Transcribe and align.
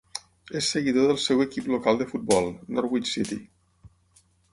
És 0.59 0.69
seguidor 0.75 1.03
del 1.11 1.19
seu 1.25 1.43
equip 1.45 1.67
local 1.73 1.99
de 1.99 2.07
futbol, 2.13 2.49
Norwich 2.79 3.11
City. 3.13 3.39